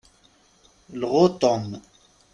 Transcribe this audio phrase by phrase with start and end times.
[0.99, 1.65] Lɣu Tom.